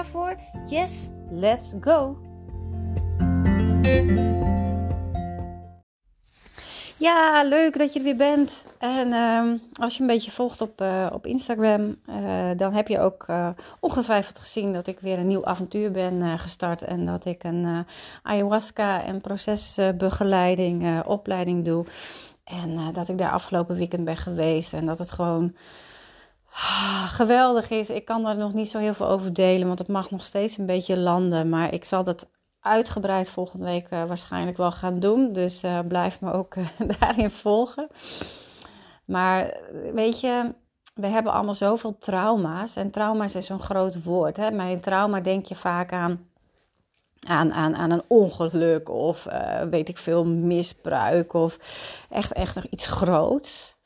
[0.00, 0.36] voor?
[0.66, 2.16] Yes, let's go!
[7.02, 8.64] Ja, leuk dat je er weer bent.
[8.78, 13.00] En ehm, als je een beetje volgt op, uh, op Instagram, uh, dan heb je
[13.00, 13.48] ook uh,
[13.80, 16.82] ongetwijfeld gezien dat ik weer een nieuw avontuur ben gestart.
[16.82, 17.86] En dat ik een
[18.22, 21.84] ayahuasca en procesbegeleiding, opleiding doe.
[22.44, 24.72] En dat ik daar afgelopen weekend ben geweest.
[24.72, 25.54] En dat het gewoon
[27.12, 27.90] geweldig is.
[27.90, 30.58] Ik kan er nog niet zo heel veel over delen, want het mag nog steeds
[30.58, 31.48] een beetje landen.
[31.48, 32.28] Maar ik zal dat
[32.60, 35.32] uitgebreid volgende week uh, waarschijnlijk wel gaan doen.
[35.32, 36.66] Dus uh, blijf me ook uh,
[36.98, 37.88] daarin volgen.
[39.04, 39.56] Maar
[39.92, 40.54] weet je,
[40.94, 42.76] we hebben allemaal zoveel trauma's.
[42.76, 44.36] En trauma's is zo'n groot woord.
[44.36, 44.46] Hè?
[44.46, 46.28] Een trauma denk je vaak aan,
[47.26, 49.26] aan, aan, aan een ongeluk of
[49.70, 51.58] weet ik veel, misbruik of
[52.10, 53.76] echt, echt iets groots.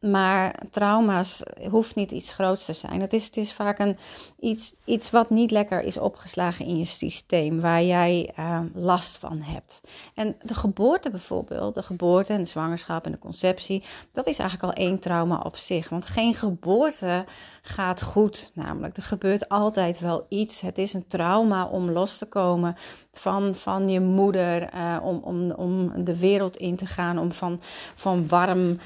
[0.00, 3.00] Maar trauma's hoeft niet iets groots te zijn.
[3.00, 3.96] Het is, het is vaak een,
[4.38, 9.40] iets, iets wat niet lekker is opgeslagen in je systeem, waar jij uh, last van
[9.40, 9.80] hebt.
[10.14, 14.70] En de geboorte bijvoorbeeld, de geboorte en de zwangerschap en de conceptie, dat is eigenlijk
[14.72, 15.88] al één trauma op zich.
[15.88, 17.24] Want geen geboorte
[17.62, 18.96] gaat goed, namelijk.
[18.96, 20.60] Er gebeurt altijd wel iets.
[20.60, 22.76] Het is een trauma om los te komen
[23.12, 27.60] van, van je moeder, uh, om, om, om de wereld in te gaan, om van,
[27.94, 28.78] van warm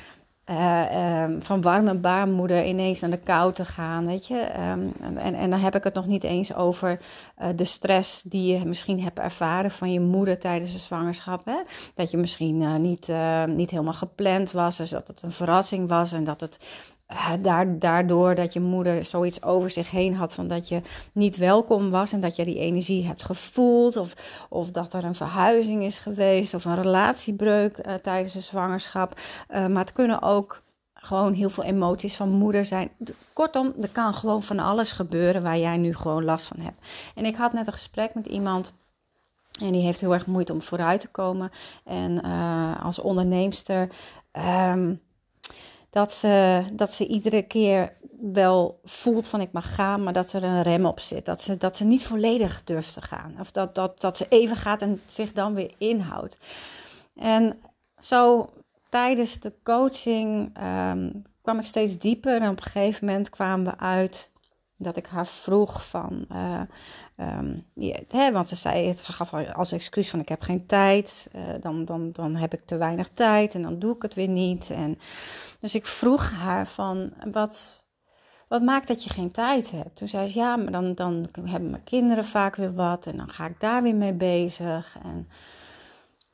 [0.50, 4.48] uh, um, van warme baarmoeder ineens naar de kou te gaan, weet je.
[4.70, 7.00] Um, en, en dan heb ik het nog niet eens over
[7.42, 11.44] uh, de stress die je misschien hebt ervaren van je moeder tijdens de zwangerschap.
[11.44, 11.62] Hè?
[11.94, 13.12] Dat je misschien uh, niet,
[13.46, 16.58] niet helemaal gepland was, dus dat het een verrassing was en dat het
[17.78, 20.80] daardoor dat je moeder zoiets over zich heen had van dat je
[21.12, 24.14] niet welkom was en dat je die energie hebt gevoeld of,
[24.48, 29.20] of dat er een verhuizing is geweest of een relatiebreuk uh, tijdens de zwangerschap.
[29.50, 30.62] Uh, maar het kunnen ook
[30.94, 32.90] gewoon heel veel emoties van moeder zijn.
[33.32, 36.88] Kortom, er kan gewoon van alles gebeuren waar jij nu gewoon last van hebt.
[37.14, 38.72] En ik had net een gesprek met iemand
[39.60, 41.50] en die heeft heel erg moeite om vooruit te komen.
[41.84, 42.22] En
[42.82, 43.88] als onderneemster.
[44.32, 45.00] Um,
[45.92, 50.42] dat ze, dat ze iedere keer wel voelt van ik mag gaan, maar dat er
[50.42, 51.24] een rem op zit.
[51.24, 53.34] Dat ze, dat ze niet volledig durft te gaan.
[53.40, 56.38] Of dat, dat, dat ze even gaat en zich dan weer inhoudt.
[57.14, 57.58] En
[57.98, 58.50] zo
[58.88, 62.40] tijdens de coaching um, kwam ik steeds dieper.
[62.40, 64.30] En op een gegeven moment kwamen we uit
[64.82, 66.60] dat ik haar vroeg van, uh,
[67.16, 71.30] um, ja, hè, want ze zei, het gaf als excuus van ik heb geen tijd,
[71.36, 74.28] uh, dan, dan, dan heb ik te weinig tijd en dan doe ik het weer
[74.28, 74.70] niet.
[74.70, 74.98] En,
[75.60, 77.84] dus ik vroeg haar van, wat,
[78.48, 79.96] wat maakt dat je geen tijd hebt?
[79.96, 83.30] Toen zei ze, ja, maar dan, dan hebben mijn kinderen vaak weer wat en dan
[83.30, 84.96] ga ik daar weer mee bezig.
[85.02, 85.28] En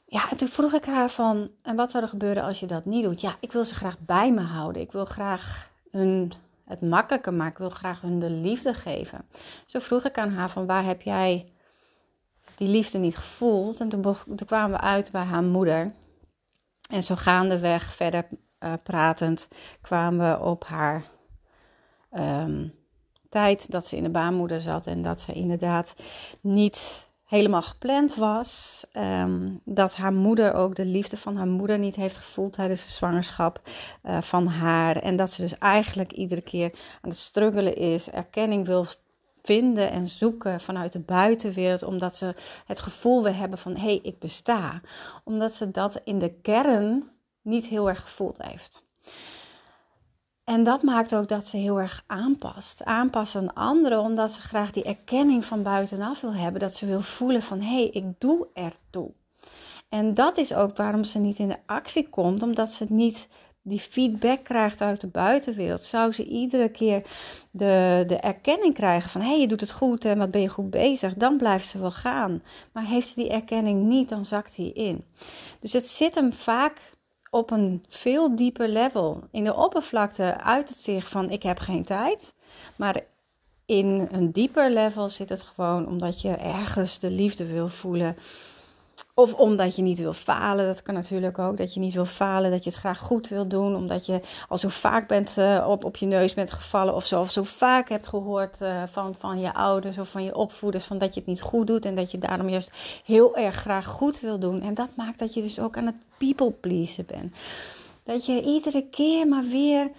[0.06, 2.84] ja, en toen vroeg ik haar van, en wat zou er gebeuren als je dat
[2.84, 3.20] niet doet?
[3.20, 4.82] Ja, ik wil ze graag bij me houden.
[4.82, 6.32] Ik wil graag hun
[6.68, 7.52] het makkelijker maken.
[7.52, 9.28] Ik wil graag hun de liefde geven.
[9.66, 11.52] Zo vroeg ik aan haar van waar heb jij
[12.56, 13.80] die liefde niet gevoeld?
[13.80, 15.94] En toen, kwamen we uit bij haar moeder.
[16.90, 18.26] En zo gaandeweg verder
[18.60, 19.48] uh, pratend
[19.80, 21.04] kwamen we op haar
[22.16, 22.74] um,
[23.28, 24.86] tijd dat ze in de baarmoeder zat.
[24.86, 25.94] En dat ze inderdaad
[26.40, 28.84] niet helemaal gepland was.
[28.92, 32.90] Um, dat haar moeder ook de liefde van haar moeder niet heeft gevoeld tijdens de
[32.90, 33.60] zwangerschap
[34.04, 34.96] uh, van haar.
[34.96, 38.86] En dat ze dus eigenlijk iedere keer aan het struggelen is, erkenning wil
[39.42, 42.34] vinden en zoeken vanuit de buitenwereld, omdat ze
[42.66, 44.80] het gevoel wil hebben van hé, hey, ik besta.
[45.24, 47.10] Omdat ze dat in de kern
[47.42, 48.86] niet heel erg gevoeld heeft.
[50.48, 52.84] En dat maakt ook dat ze heel erg aanpast.
[52.84, 56.60] Aanpassen aan anderen, omdat ze graag die erkenning van buitenaf wil hebben.
[56.60, 59.10] Dat ze wil voelen van, hé, hey, ik doe ertoe.
[59.88, 63.28] En dat is ook waarom ze niet in de actie komt, omdat ze niet
[63.62, 65.84] die feedback krijgt uit de buitenwereld.
[65.84, 67.02] Zou ze iedere keer
[67.50, 70.48] de, de erkenning krijgen van, hé, hey, je doet het goed en wat ben je
[70.48, 72.42] goed bezig, dan blijft ze wel gaan.
[72.72, 75.04] Maar heeft ze die erkenning niet, dan zakt hij in.
[75.60, 76.96] Dus het zit hem vaak
[77.30, 79.22] op een veel dieper level.
[79.30, 82.34] In de oppervlakte uit het zich van ik heb geen tijd.
[82.76, 83.00] Maar
[83.66, 88.16] in een dieper level zit het gewoon omdat je ergens de liefde wil voelen.
[89.18, 91.56] Of omdat je niet wil falen, dat kan natuurlijk ook.
[91.56, 93.76] Dat je niet wil falen, dat je het graag goed wil doen.
[93.76, 97.20] Omdat je al zo vaak bent, uh, op, op je neus bent gevallen of zo.
[97.20, 100.84] Of zo vaak hebt gehoord uh, van, van je ouders of van je opvoeders.
[100.84, 102.70] Van dat je het niet goed doet en dat je daarom juist
[103.04, 104.62] heel erg graag goed wil doen.
[104.62, 107.34] En dat maakt dat je dus ook aan het people pleasen bent.
[108.02, 109.90] Dat je iedere keer maar weer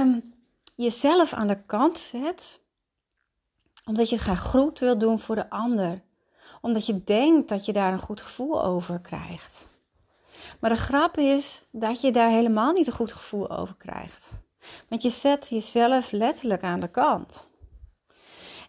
[0.00, 0.34] um,
[0.74, 2.60] jezelf aan de kant zet.
[3.84, 6.02] Omdat je het graag goed wil doen voor de ander
[6.62, 9.68] omdat je denkt dat je daar een goed gevoel over krijgt.
[10.60, 14.30] Maar de grap is dat je daar helemaal niet een goed gevoel over krijgt.
[14.88, 17.50] Want je zet jezelf letterlijk aan de kant.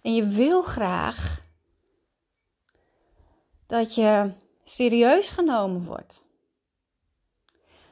[0.01, 1.41] En je wil graag
[3.65, 4.31] dat je
[4.63, 6.23] serieus genomen wordt.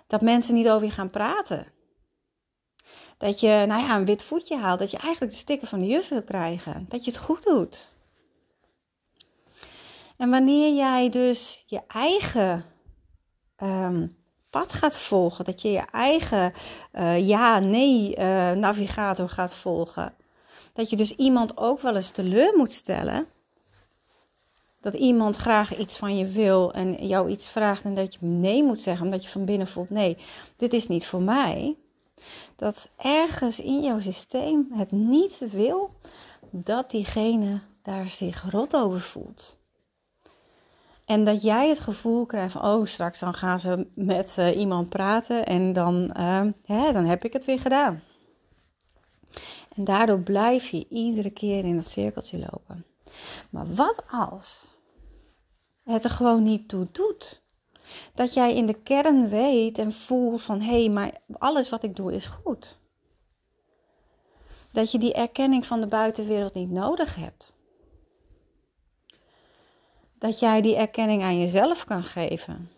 [0.08, 1.68] Dat mensen niet over je gaan praten.
[3.18, 4.80] Dat je nou ja, een wit voetje haalt.
[4.80, 6.86] Dat je eigenlijk de stikken van de juf wil krijgen.
[6.90, 7.92] Dat je het goed doet.
[10.22, 12.66] En wanneer jij dus je eigen
[13.56, 14.08] ehm,
[14.50, 16.54] pad gaat volgen, dat je je eigen
[16.94, 20.14] uh, ja-nee uh, navigator gaat volgen,
[20.74, 23.28] dat je dus iemand ook wel eens teleur moet stellen.
[24.80, 28.64] Dat iemand graag iets van je wil en jou iets vraagt en dat je nee
[28.64, 30.18] moet zeggen, omdat je van binnen voelt: nee,
[30.56, 31.78] dit is niet voor mij.
[32.56, 35.96] Dat ergens in jouw systeem het niet wil
[36.52, 39.60] dat diegene daar zich rot over voelt.
[41.12, 44.90] En dat jij het gevoel krijgt van, oh, straks dan gaan ze met uh, iemand
[44.90, 48.02] praten en dan, uh, hè, dan heb ik het weer gedaan.
[49.76, 52.86] En daardoor blijf je iedere keer in dat cirkeltje lopen.
[53.50, 54.76] Maar wat als
[55.84, 57.42] het er gewoon niet toe doet?
[58.14, 61.96] Dat jij in de kern weet en voelt van, hé, hey, maar alles wat ik
[61.96, 62.80] doe is goed.
[64.72, 67.54] Dat je die erkenning van de buitenwereld niet nodig hebt
[70.22, 72.72] dat jij die erkenning aan jezelf kan geven.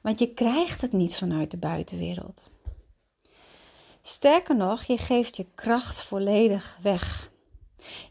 [0.00, 2.50] Want je krijgt het niet vanuit de buitenwereld.
[4.02, 7.30] Sterker nog, je geeft je kracht volledig weg.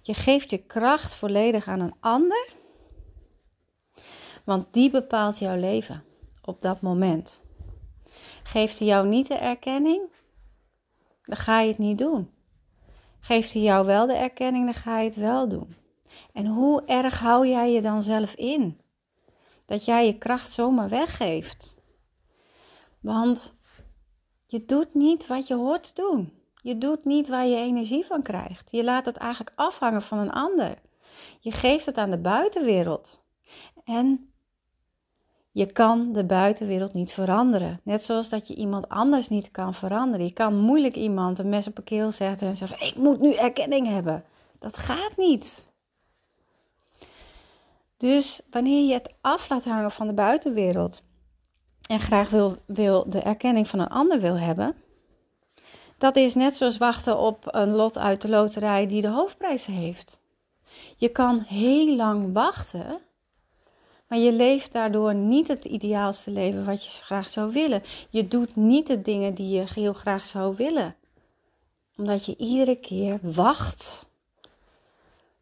[0.02, 2.54] Je geeft je kracht volledig aan een ander,
[4.44, 6.04] want die bepaalt jouw leven
[6.42, 7.42] op dat moment.
[8.44, 10.02] Geeft hij jou niet de erkenning,
[11.24, 12.32] dan ga je het niet doen.
[13.20, 15.81] Geeft hij jou wel de erkenning, dan ga je het wel doen.
[16.34, 18.82] En hoe erg hou jij je dan zelf in?
[19.66, 21.76] Dat jij je kracht zomaar weggeeft.
[23.00, 23.54] Want
[24.46, 26.34] je doet niet wat je hoort te doen.
[26.62, 28.72] Je doet niet waar je energie van krijgt.
[28.72, 30.82] Je laat het eigenlijk afhangen van een ander.
[31.40, 33.24] Je geeft het aan de buitenwereld.
[33.84, 34.32] En
[35.52, 37.82] je kan de buitenwereld niet veranderen.
[37.84, 40.26] Net zoals dat je iemand anders niet kan veranderen.
[40.26, 43.34] Je kan moeilijk iemand een mes op een keel zetten en zeggen: Ik moet nu
[43.34, 44.24] erkenning hebben.
[44.60, 45.71] Dat gaat niet.
[48.02, 51.04] Dus wanneer je het af laat hangen van de buitenwereld
[51.88, 54.76] en graag wil, wil de erkenning van een ander wil hebben,
[55.98, 60.22] dat is net zoals wachten op een lot uit de loterij die de hoofdprijs heeft.
[60.98, 63.00] Je kan heel lang wachten,
[64.08, 67.84] maar je leeft daardoor niet het ideaalste leven wat je graag zou willen.
[68.10, 70.96] Je doet niet de dingen die je heel graag zou willen,
[71.98, 74.06] omdat je iedere keer wacht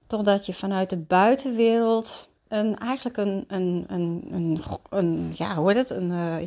[0.08, 5.90] totdat je vanuit de buitenwereld een, eigenlijk een, een, een, een, ja, hoe heet het?
[5.90, 6.42] Een, uh,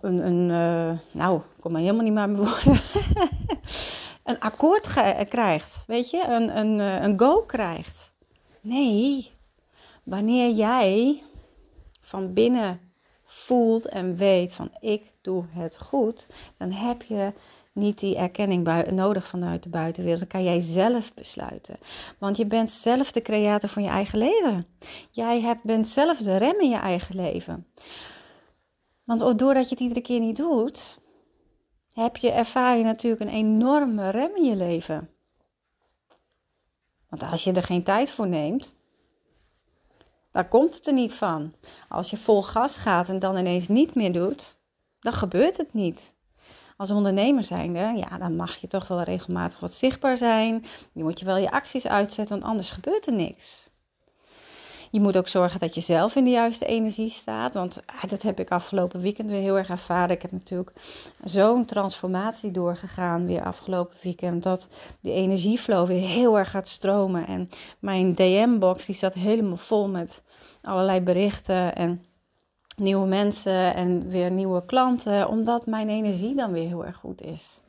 [0.00, 2.80] een, een uh, nou, ik kom maar helemaal niet meer woorden.
[4.30, 4.86] een akkoord
[5.28, 6.24] krijgt, weet je?
[6.28, 8.12] Een, een, eh, een go krijgt.
[8.60, 9.30] Nee,
[10.02, 11.22] wanneer jij
[12.00, 12.80] van binnen
[13.24, 16.26] voelt en weet van ik doe het goed,
[16.58, 17.32] dan heb je
[17.72, 20.20] niet die erkenning nodig vanuit de buitenwereld.
[20.20, 21.78] Dan kan jij zelf besluiten.
[22.18, 24.66] Want je bent zelf de creator van je eigen leven.
[25.10, 27.66] Jij hebt, bent zelf de rem in je eigen leven.
[29.04, 31.00] Want doordat je het iedere keer niet doet,
[31.92, 35.10] heb je, ervaar je natuurlijk een enorme rem in je leven.
[37.08, 38.74] Want als je er geen tijd voor neemt,
[40.32, 41.54] dan komt het er niet van.
[41.88, 44.56] Als je vol gas gaat en dan ineens niet meer doet,
[45.00, 46.14] dan gebeurt het niet
[46.80, 50.64] als ondernemer zijnde, ja, dan mag je toch wel regelmatig wat zichtbaar zijn.
[50.92, 53.68] Je moet je wel je acties uitzetten, want anders gebeurt er niks.
[54.90, 57.54] Je moet ook zorgen dat je zelf in de juiste energie staat.
[57.54, 60.14] Want ah, dat heb ik afgelopen weekend weer heel erg ervaren.
[60.14, 60.72] Ik heb natuurlijk
[61.24, 64.42] zo'n transformatie doorgegaan weer afgelopen weekend.
[64.42, 64.68] Dat
[65.00, 67.26] de energieflow weer heel erg gaat stromen.
[67.26, 70.22] En mijn DM-box die zat helemaal vol met
[70.62, 71.74] allerlei berichten.
[71.74, 72.04] En
[72.76, 77.60] nieuwe mensen en weer nieuwe klanten, omdat mijn energie dan weer heel erg goed is.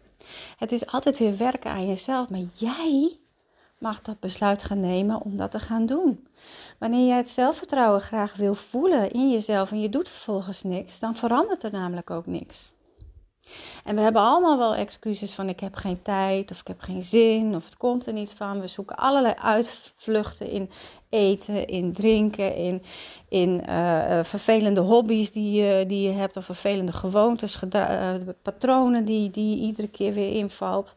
[0.58, 3.20] Het is altijd weer werken aan jezelf, maar jij
[3.78, 6.28] mag dat besluit gaan nemen om dat te gaan doen.
[6.78, 11.16] Wanneer jij het zelfvertrouwen graag wil voelen in jezelf en je doet vervolgens niks, dan
[11.16, 12.74] verandert er namelijk ook niks.
[13.84, 17.04] En we hebben allemaal wel excuses van ik heb geen tijd of ik heb geen
[17.04, 18.62] zin of het komt er niet van.
[18.62, 20.70] We zoeken allerlei uitvluchten in
[21.10, 22.84] eten, in drinken, in,
[23.30, 29.30] in uh, vervelende hobby's die je, die je hebt of vervelende gewoontes, uh, patronen die,
[29.30, 30.96] die je iedere keer weer invalt.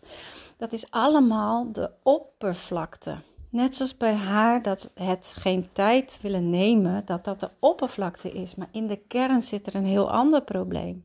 [0.56, 3.14] Dat is allemaal de oppervlakte.
[3.48, 8.54] Net zoals bij haar dat het geen tijd willen nemen, dat dat de oppervlakte is.
[8.54, 11.04] Maar in de kern zit er een heel ander probleem.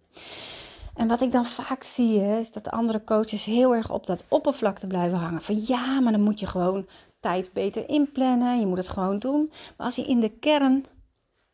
[1.00, 4.25] En wat ik dan vaak zie, is dat de andere coaches heel erg op dat
[4.27, 5.41] oppervlakte blijven hangen.
[5.41, 6.88] Van ja, maar dan moet je gewoon
[7.20, 8.60] tijd beter inplannen.
[8.60, 9.51] Je moet het gewoon doen.
[9.77, 10.86] Maar als je in de kern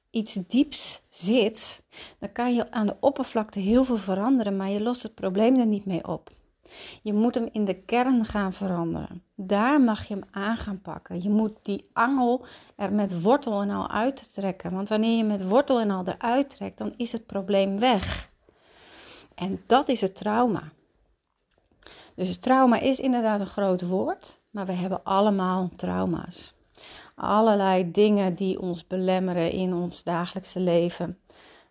[0.10, 1.84] iets dieps zit,
[2.20, 5.66] dan kan je aan de oppervlakte heel veel veranderen, maar je lost het probleem er
[5.66, 6.30] niet mee op.
[7.02, 9.24] Je moet hem in de kern gaan veranderen.
[9.36, 11.24] Daar mag je hem aan gaan pakken.
[11.24, 14.72] Je moet die angel er met wortel en al uit trekken.
[14.72, 18.34] Want wanneer je met wortel en al eruit trekt, dan is het probleem weg.
[19.36, 20.72] En dat is het trauma.
[22.16, 26.54] Dus trauma is inderdaad een groot woord, maar we hebben allemaal trauma's.
[27.16, 31.20] Allerlei dingen die ons belemmeren in ons dagelijkse leven.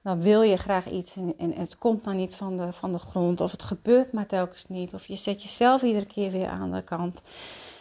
[0.03, 2.99] Dan wil je graag iets en, en, het komt maar niet van de, van de
[2.99, 6.73] grond, of het gebeurt maar telkens niet, of je zet jezelf iedere keer weer aan
[6.73, 7.23] de kant.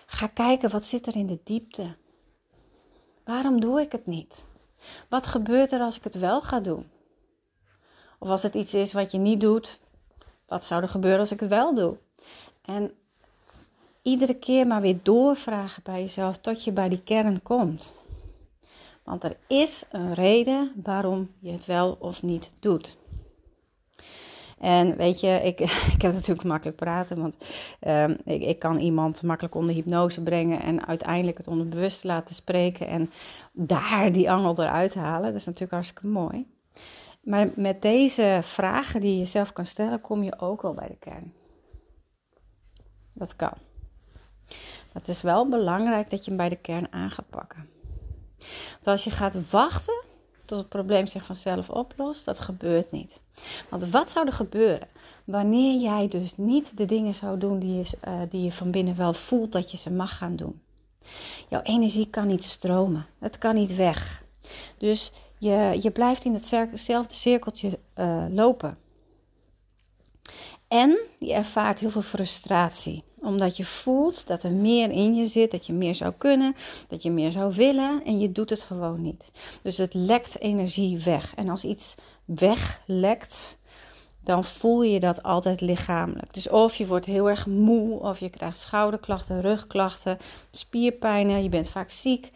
[0.06, 1.96] Ga kijken wat zit er in de diepte.
[3.24, 4.48] Waarom doe ik het niet?
[5.10, 6.90] Wat gebeurt er als ik het wel ga doen?
[8.24, 9.80] Of als het iets is wat je niet doet,
[10.48, 11.98] wat zou er gebeuren als ik het wel doe?
[12.62, 12.92] En
[14.02, 17.94] iedere keer maar weer doorvragen bij jezelf tot je bij die kern komt.
[19.04, 22.98] Want er is een reden waarom je het wel of niet doet.
[24.60, 25.60] En weet je, ik,
[25.96, 27.38] ik heb natuurlijk makkelijk praten, want
[27.80, 32.88] ehm, ik, ik kan iemand makkelijk onder hypnose brengen en uiteindelijk het onderbewust laten spreken
[32.88, 33.12] en
[33.52, 35.28] daar die angel eruit halen.
[35.28, 36.53] Dat is natuurlijk hartstikke mooi.
[37.24, 40.98] Maar met deze vragen die je zelf kan stellen, kom je ook wel bij de
[41.00, 41.34] kern.
[43.14, 43.54] Dat kan.
[44.92, 47.70] Het is wel belangrijk dat je hem bij de kern aan gaat pakken.
[48.72, 50.04] Want als je gaat wachten
[50.46, 53.22] tot het probleem zich vanzelf oplost, dat gebeurt niet.
[53.70, 54.88] Want wat zou er gebeuren
[55.24, 58.96] wanneer jij dus niet de dingen zou doen die je, uh, die je van binnen
[58.96, 60.62] wel voelt dat je ze mag gaan doen?
[61.50, 64.24] Jouw energie kan niet stromen, het kan niet weg.
[64.78, 65.12] Dus
[65.44, 68.78] je, je blijft in hetzelfde cirkeltje uh, lopen.
[70.68, 75.52] En je ervaart heel veel frustratie, omdat je voelt dat er meer in je zit,
[75.52, 76.56] dat je meer zou kunnen,
[76.88, 79.32] dat je meer zou willen en je doet het gewoon niet.
[79.62, 81.36] Dus het lekt energie weg.
[81.36, 81.96] En als iets
[82.26, 83.58] weglekt,
[84.24, 86.34] dan voel je dat altijd lichamelijk.
[86.34, 90.18] Dus of je wordt heel erg moe, of je krijgt schouderklachten, rugklachten,
[90.52, 92.32] spierpijnen, je bent vaak ziek.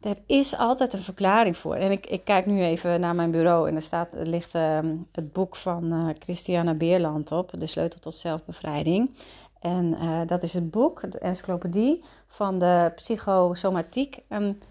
[0.00, 1.74] Er is altijd een verklaring voor.
[1.74, 5.32] En ik, ik kijk nu even naar mijn bureau en er, staat, ligt ehm, het
[5.32, 9.10] boek van uh, Christiana Beerland op, De Sleutel tot Zelfbevrijding.
[9.60, 14.18] En uh, dat is het boek, de encyclopedie van de psychosomatiek.
[14.28, 14.62] En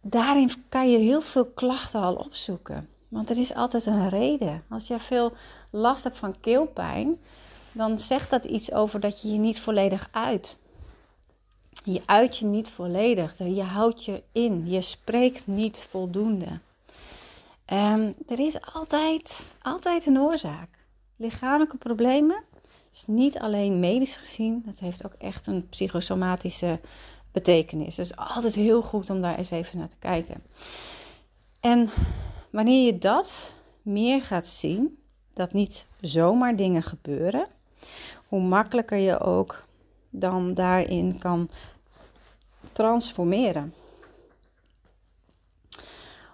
[0.00, 2.88] daarin kan je heel veel klachten al opzoeken.
[3.08, 4.62] Want er is altijd een reden.
[4.68, 5.32] Als je veel
[5.70, 7.18] last hebt van keelpijn,
[7.72, 10.56] dan zegt dat iets over dat je je niet volledig uit.
[11.84, 13.38] Je uit je niet volledig.
[13.38, 14.70] Je houdt je in.
[14.70, 16.58] Je spreekt niet voldoende.
[17.72, 20.68] Um, er is altijd, altijd een oorzaak.
[21.16, 22.42] Lichamelijke problemen
[22.92, 24.62] is niet alleen medisch gezien.
[24.66, 26.80] Het heeft ook echt een psychosomatische
[27.32, 27.94] betekenis.
[27.94, 30.42] Dus altijd heel goed om daar eens even naar te kijken.
[31.60, 31.90] En
[32.50, 34.98] wanneer je dat meer gaat zien,
[35.32, 37.46] dat niet zomaar dingen gebeuren,
[38.28, 39.64] hoe makkelijker je ook
[40.20, 41.48] dan daarin kan
[42.72, 43.74] transformeren.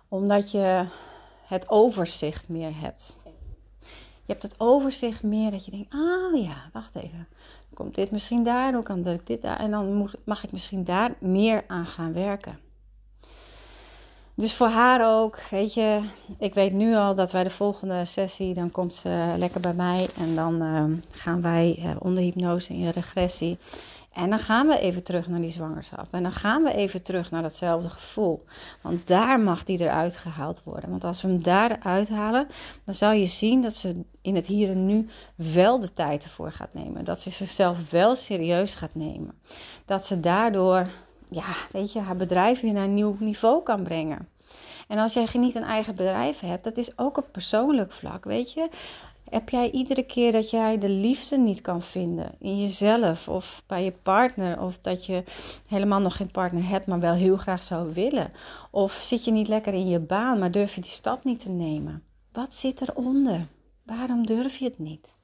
[0.09, 0.87] Omdat je
[1.47, 3.17] het overzicht meer hebt.
[4.25, 7.29] Je hebt het overzicht meer dat je denkt: ah ja, wacht even.
[7.75, 8.73] Komt dit misschien daar?
[8.73, 9.59] Hoe kan dit daar?
[9.59, 12.59] En dan mag ik misschien daar meer aan gaan werken.
[14.35, 16.01] Dus voor haar ook, weet je,
[16.39, 20.09] ik weet nu al dat wij de volgende sessie, dan komt ze lekker bij mij
[20.19, 23.59] en dan uh, gaan wij uh, onder hypnose in regressie.
[24.13, 26.07] En dan gaan we even terug naar die zwangerschap.
[26.11, 28.45] En dan gaan we even terug naar datzelfde gevoel.
[28.81, 30.91] Want daar mag die eruit gehaald worden.
[30.91, 32.47] Want als we hem daar uithalen,
[32.85, 36.53] dan zal je zien dat ze in het hier en nu wel de tijd ervoor
[36.53, 37.05] gaat nemen.
[37.05, 39.35] Dat ze zichzelf wel serieus gaat nemen.
[39.85, 40.89] Dat ze daardoor,
[41.33, 44.29] ja, weet je, haar bedrijf weer naar een nieuw niveau kan brengen.
[44.89, 48.53] En als jij niet een eigen bedrijf hebt, dat is ook op persoonlijk vlak, weet
[48.53, 48.69] je
[49.31, 53.85] Heb jij iedere keer dat jij de liefde niet kan vinden in jezelf of bij
[53.85, 55.25] je partner, of dat je
[55.67, 58.33] helemaal nog geen partner hebt, maar wel heel graag zou willen?
[58.71, 61.49] Of zit je niet lekker in je baan, maar durf je die stap niet te
[61.51, 62.03] nemen?
[62.33, 63.47] Wat zit eronder?
[63.83, 65.15] Waarom durf je het niet?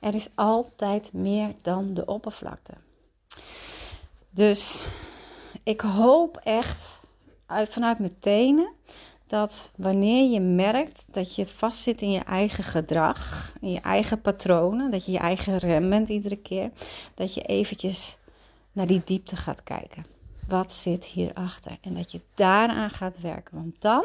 [0.00, 2.72] Er is altijd meer dan de oppervlakte.
[4.34, 4.82] Dus
[5.62, 7.00] ik hoop echt
[7.46, 8.72] uit, vanuit mijn tenen
[9.26, 14.90] dat wanneer je merkt dat je vastzit in je eigen gedrag, in je eigen patronen,
[14.90, 16.70] dat je je eigen rem bent iedere keer,
[17.14, 18.16] dat je eventjes
[18.72, 20.06] naar die diepte gaat kijken.
[20.48, 21.78] Wat zit hierachter?
[21.80, 24.04] En dat je daaraan gaat werken, want dan,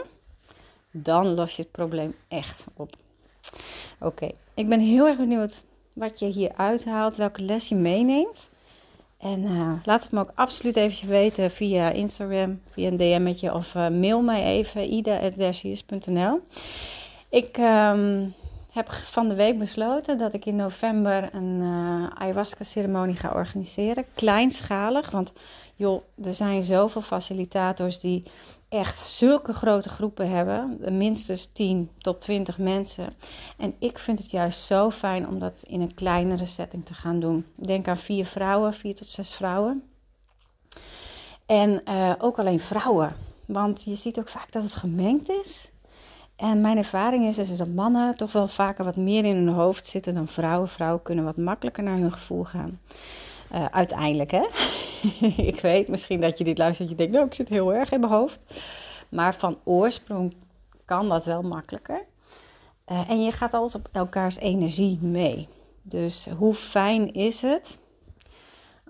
[0.92, 2.96] dan los je het probleem echt op.
[4.00, 8.50] Oké, ik ben heel erg benieuwd wat je hier uithaalt, welke les je meeneemt.
[9.20, 13.76] En uh, laat het me ook absoluut even weten via Instagram, via een DM'tje of
[13.76, 16.40] uh, mail mij even, ida.dersius.nl.
[17.30, 18.34] Ik um,
[18.72, 24.06] heb van de week besloten dat ik in november een uh, ayahuasca-ceremonie ga organiseren.
[24.16, 25.34] Kleinschalig, want
[25.76, 28.24] joh, er zijn zoveel facilitators die
[28.70, 33.14] echt zulke grote groepen hebben, minstens 10 tot 20 mensen.
[33.58, 37.20] En ik vind het juist zo fijn om dat in een kleinere setting te gaan
[37.20, 37.46] doen.
[37.56, 39.84] Denk aan vier vrouwen, vier tot zes vrouwen.
[41.46, 43.14] En uh, ook alleen vrouwen,
[43.46, 45.72] want je ziet ook vaak dat het gemengd is.
[46.36, 49.88] En mijn ervaring is, is dat mannen toch wel vaker wat meer in hun hoofd
[49.88, 50.70] zitten dan vrouwen.
[50.70, 52.80] Vrouwen kunnen wat makkelijker naar hun gevoel gaan.
[53.54, 54.48] Uh, uiteindelijk, hè?
[55.52, 57.92] ik weet misschien dat je dit luistert en je denkt, nou, ik zit heel erg
[57.92, 58.46] in mijn hoofd.
[59.10, 60.34] Maar van oorsprong
[60.86, 62.06] kan dat wel makkelijker.
[62.92, 65.48] Uh, en je gaat alles op elkaars energie mee.
[65.82, 67.78] Dus hoe fijn is het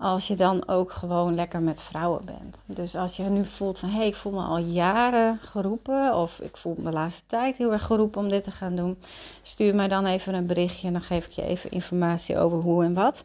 [0.00, 2.62] als je dan ook gewoon lekker met vrouwen bent.
[2.66, 6.40] Dus als je nu voelt van hé, hey, ik voel me al jaren geroepen of
[6.40, 8.98] ik voel me de laatste tijd heel erg geroepen om dit te gaan doen,
[9.42, 12.84] stuur mij dan even een berichtje en dan geef ik je even informatie over hoe
[12.84, 13.24] en wat.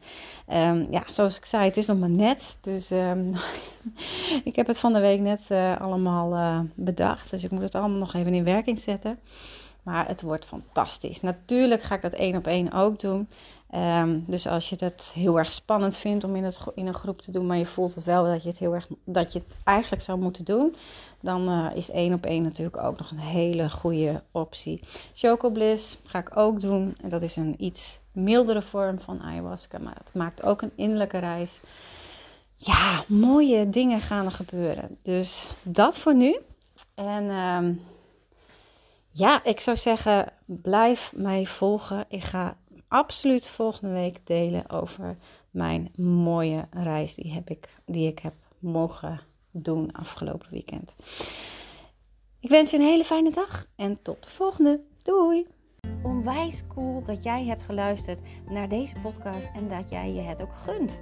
[0.53, 3.33] Um, ja, zoals ik zei, het is nog maar net, dus um,
[4.43, 7.75] ik heb het van de week net uh, allemaal uh, bedacht, dus ik moet het
[7.75, 9.19] allemaal nog even in werking zetten.
[9.83, 11.21] Maar het wordt fantastisch.
[11.21, 13.27] Natuurlijk ga ik dat één op één ook doen.
[13.73, 17.21] Um, dus als je het heel erg spannend vindt om in, het, in een groep
[17.21, 19.57] te doen, maar je voelt het wel dat je het heel erg dat je het
[19.63, 20.75] eigenlijk zou moeten doen,
[21.21, 24.79] dan uh, is één op één natuurlijk ook nog een hele goede optie.
[25.13, 26.95] Choco Bliss ga ik ook doen.
[27.01, 31.17] En dat is een iets mildere vorm van ayahuasca, maar het maakt ook een innerlijke
[31.17, 31.59] reis.
[32.55, 34.97] Ja, mooie dingen gaan er gebeuren.
[35.01, 36.39] Dus dat voor nu.
[36.95, 37.81] En um,
[39.11, 42.05] ja, ik zou zeggen, blijf mij volgen.
[42.07, 42.57] Ik ga
[42.95, 45.17] absoluut volgende week delen over
[45.51, 49.19] mijn mooie reis die, heb ik, die ik heb mogen
[49.51, 50.95] doen afgelopen weekend.
[52.39, 54.81] Ik wens je een hele fijne dag en tot de volgende.
[55.01, 55.47] Doei!
[56.03, 60.53] Onwijs cool dat jij hebt geluisterd naar deze podcast en dat jij je het ook
[60.53, 61.01] gunt.